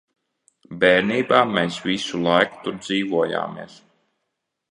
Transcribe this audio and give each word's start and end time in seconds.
Bērnībā 0.83 1.41
mēs 1.57 1.77
visu 1.89 2.23
laiku 2.29 2.63
tur 2.63 2.79
dzīvojāmies. 2.87 3.77